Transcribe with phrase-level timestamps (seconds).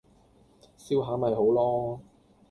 [0.79, 1.99] 笑下咪好囉